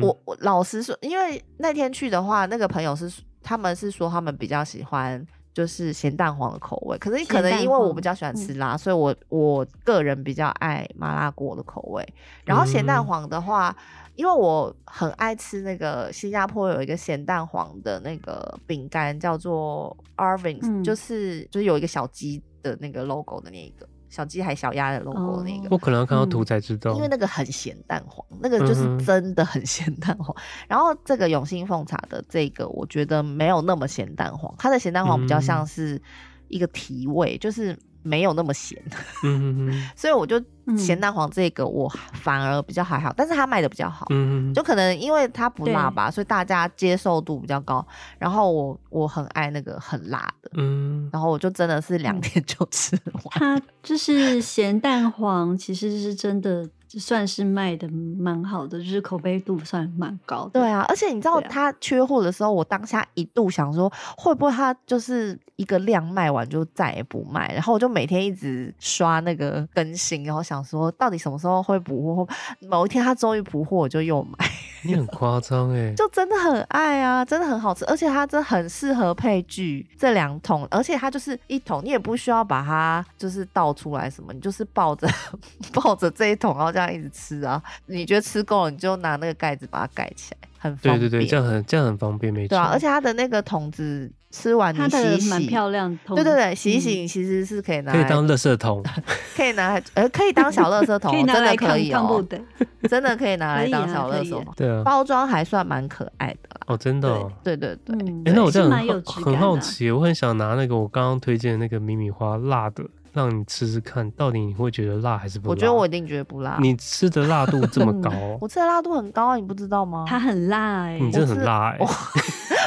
[0.00, 3.12] 我我老实说，因为那天去的话，那个朋友是
[3.42, 5.26] 他们是说他们比较喜欢。
[5.56, 12.06] 就是咸蛋黄的口味，可是可能因为我比较喜欢吃辣，所以我我个人比较爱麻辣锅的口味。
[12.44, 23.88] 然后咸蛋黄的话，嗯、因为我很爱吃那个新加坡有一个咸蛋黄的那个饼干，叫做 Arvin，、嗯、就是就是有一个小鸡的那个 logo 的那一个。
[24.08, 30.36] 小鸡还小鸭的 logo 那个，我可能要看到图才知道，因为那个很咸蛋黄，那个就是真的很咸蛋黄。
[30.68, 36.00] 然后这个永兴凤茶的这个，我觉得没有那么咸蛋黄，它的咸蛋黄比较像是
[36.48, 37.78] 一个提味，就是。
[38.06, 38.80] 没有那么咸，
[39.24, 40.40] 嗯、哼所以我就
[40.76, 47.86] 咸蛋黄这个我反而比较还好，但是它卖的比较好，嗯、哼就可能因为它不辣吧，所以大家接受度比较高。
[48.18, 53.22] 然后我我很爱那个很辣的，嗯，然后我就真的是两天就吃完。
[53.30, 56.68] 它就是咸蛋黄，其实是真的。
[56.88, 60.60] 算是卖的蛮好的，就是口碑度算蛮高的。
[60.60, 67.52] 对啊，而且你知道他缺货的时候，啊、我当下一度想说，会不会他就是一个量卖完就再也不卖？
[67.52, 72.28] 然后我就每天一直刷那个更新，然后想说到底什么时候会补货？
[72.68, 74.46] 某一天他终于补货，我就又买。
[74.84, 79.84] 你很夸张哎，就真的很爱啊，真的很好吃，而且它真的很适合配剧。
[79.98, 85.08] 这两桶，而且它就是一桶，你也不需要把它就是倒出来什么，你就是抱着
[85.74, 87.62] 抱着这一桶，然后这样一直吃啊。
[87.86, 91.00] 你觉得吃够了，你就拿那个盖子把它盖起来，很方便。
[91.00, 92.50] 对对对，这样很这样很方便，没错。
[92.50, 94.10] 对啊，而且它的那个桶子。
[94.32, 95.98] 吃完你洗一洗，蛮漂亮。
[96.08, 98.84] 对对对，洗一洗其实是可以拿，可以当垃圾桶，
[99.34, 102.22] 可以拿来，呃，可以当小垃圾桶， 真的可以哦，
[102.86, 104.44] 真的可以拿来当小垃圾桶。
[104.54, 106.60] 对啊，包装还算蛮可爱的啦。
[106.66, 107.08] 哦，真的。
[107.42, 107.96] 对对对。
[108.26, 112.84] 哎，那我这样很好奇，我很想拿那个我刚刚推荐的那个米米花辣的，
[113.16, 115.50] 让你吃吃看，到底你会觉得辣还是不辣？
[115.50, 116.58] 我觉得我一定觉得不辣。
[116.60, 120.04] 你吃的辣度这么 高，我吃的辣度很高啊，你不知道吗？
[120.06, 121.78] 它很辣哎， 你真的很辣哎。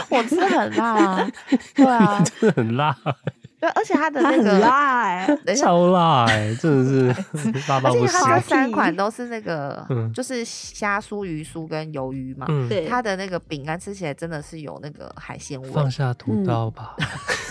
[0.10, 1.32] 我吃很辣啊，
[1.76, 2.96] 对啊，真的很辣。
[3.60, 8.08] 对，而且它的那个辣哎， 超辣哎，真的是辣到不行。
[8.08, 12.46] 它 三款都是那个，就是虾酥、鱼酥跟鱿鱼嘛。
[12.70, 15.70] 对，它的那个饼干吃起来真的是有那个海鲜味。
[15.72, 16.96] 放下屠刀吧，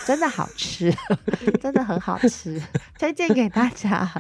[0.07, 0.93] 真的好吃，
[1.61, 2.61] 真的很好吃，
[2.99, 4.11] 推荐给大家。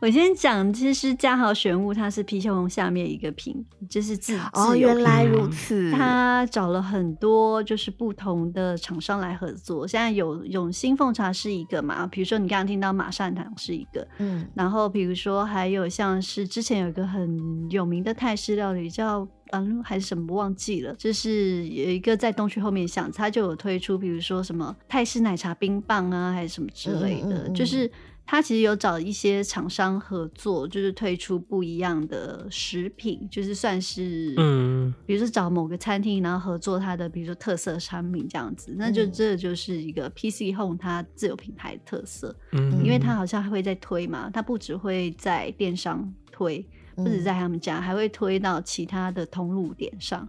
[0.00, 5.92] 我先讲，其实嘉豪玄物它是皮球龙下面一个品，就是自哦，原来如此。
[5.92, 27.90] 他找了很多就是不同的厂商来合作，现在有永兴凤茶是一个嘛，比如说你刚刚听到马善堂是一个，嗯，然后比如说还有像是之前有一个很有名的泰式料理叫嗯还是什么忘记了，就是有一个在东区后面巷子，他就有推出比如说什么泰式奶茶冰棒啊还是什么之类的，嗯嗯嗯就是。
[28.30, 46.62] 他其实有找一些厂商合作，就是推出不一样的食品，就是算是，嗯，比如说找某个餐厅，然后合作他的，比如说特色产品这样子，那就这就是一个 PC Home 它自有品牌的特色，嗯，因为它好像还会在推嘛，它不只会在电商推，
[46.96, 50.28] 不止在他们家，还会推到其他的通路点上。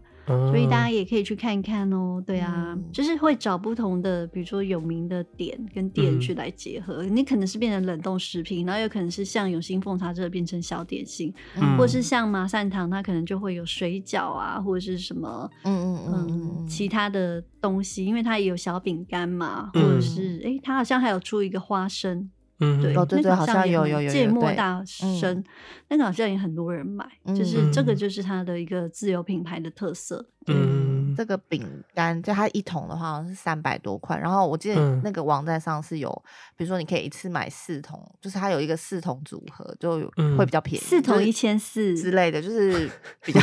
[0.49, 7.03] 所以大家也可以去看一看哦，对啊，嗯、就是会找不同的，比如说有名的点跟店去来结合。
[7.03, 16.27] 嗯、你可能是变成冷冻食品，然后有可能是像永兴凤茶这个变成小点心，嗯、或是像麻善堂，它可能就会有水饺啊，或者是什么，嗯嗯嗯，
[16.59, 22.29] 嗯其他的东西，因为它也有小饼干嘛，或者是哎、欸，它好像还有出一个花生。
[22.59, 25.43] 嗯，对，对对，好像有有有芥末大生，
[25.87, 30.25] 那个好像也很多人买，就是这个就是它的一个自有品牌的特色。
[30.47, 36.09] 嗯，这个饼干就它一桶的话好像是三百多块，然后我记得那个网站上是有，
[36.57, 39.99] 比如说你可以一次买四桶，就是它有一个四桶组合，就
[40.37, 42.89] 会比较便宜，四桶一千四之类的，就是
[43.23, 43.39] 比较，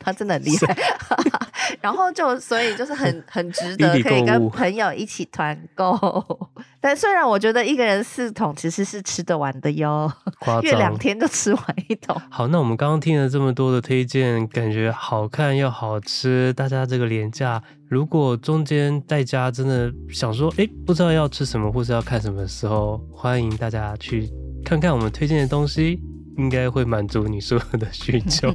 [0.00, 0.76] 它真的很厉害。
[1.86, 5.96] 然后就所以就是很 很值得可以跟朋友一起团购，
[6.80, 10.12] 但虽然我觉得一个人四桶其实是吃得完的哟，
[10.64, 12.20] 因为两天就吃完一桶。
[12.28, 24.28] 好，那我们刚刚听了这么多的推荐，感觉好看又好吃，大家这个连假如果中间在家真的想说，哎，不知道要吃什么或是要看什么的时候，欢迎大家去
[24.64, 26.00] 看看我们推荐的东西，
[26.36, 28.54] 应该会满足你所有的需求。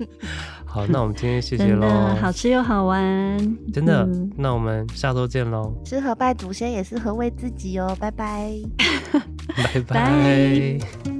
[0.64, 1.88] 好，那我们今天谢谢喽。
[2.20, 3.38] 好吃又好玩，
[3.72, 4.02] 真的。
[4.04, 5.72] 嗯、那我们下周见喽。
[5.84, 8.52] 吃和拜祖先也是和为自己哦，拜拜，
[9.56, 11.13] 拜拜。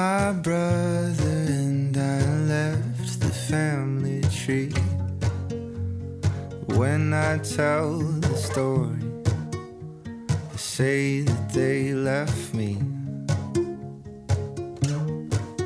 [0.00, 0.30] 拜。
[1.90, 4.72] When I left the family tree.
[6.78, 9.02] When I tell the story,
[10.52, 12.78] they say that they left me.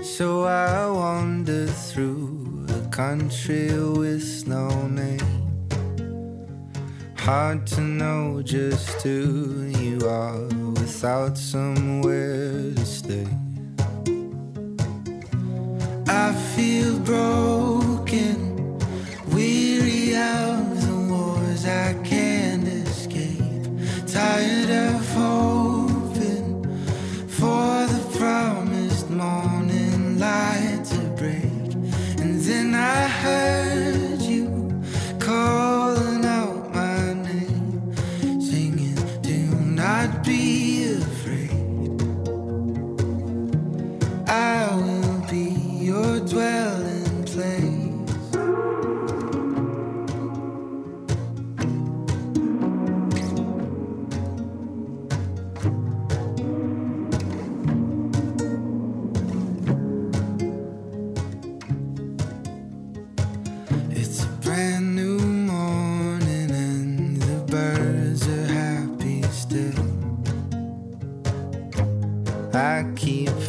[0.03, 3.69] So I wander through a country
[4.01, 5.45] with no name.
[7.19, 10.47] Hard to know just who you are
[10.81, 13.44] without somewhere to stay.
[16.27, 18.79] I feel broken,
[19.35, 23.67] weary of the wars I can't escape.
[24.07, 24.94] Tired of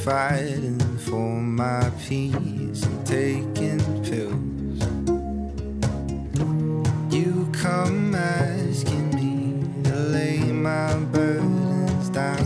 [0.05, 4.79] fighting for my peace and taking pills.
[7.11, 12.45] You come asking me to lay my burdens down.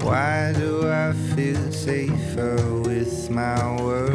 [0.00, 4.09] Why do I feel safer with my worries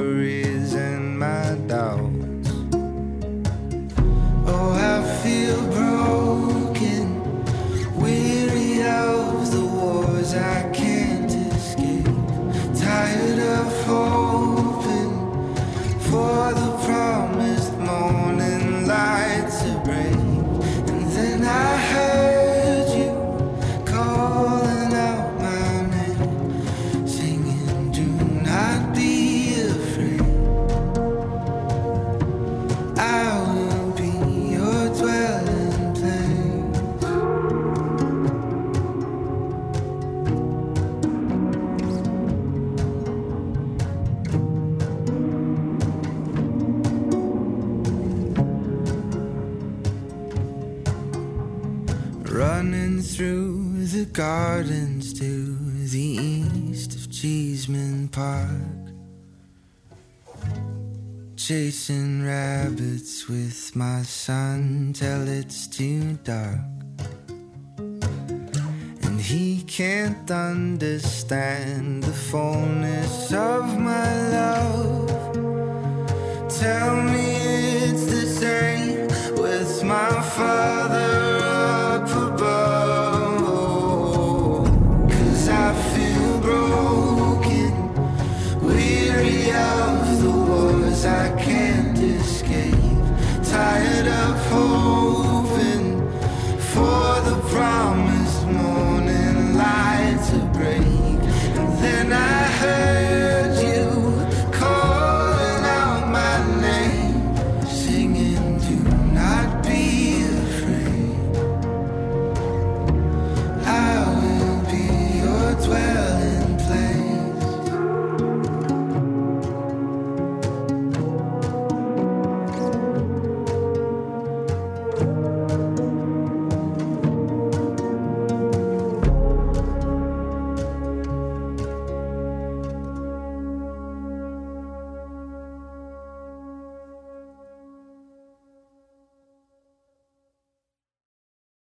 [61.47, 66.57] chasing rabbits with my son till it's too dark.
[69.03, 75.07] And he can't understand the fullness of my love.
[76.49, 77.35] Tell me
[77.89, 79.07] it's the same
[79.39, 81.14] with my father.